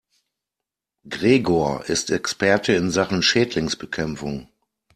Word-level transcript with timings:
Gregor 1.07 1.85
ist 1.85 2.09
Experte 2.09 2.73
in 2.73 2.89
Sachen 2.89 3.21
Schädlingsbekämpfung. 3.21 4.47